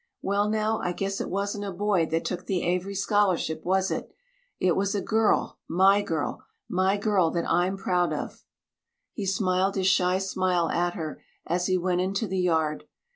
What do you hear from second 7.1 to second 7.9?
that I'm